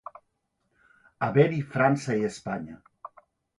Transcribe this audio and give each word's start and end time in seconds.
Haver-hi 1.27 1.61
França 1.75 2.19
i 2.23 2.27
Espanya. 2.33 2.81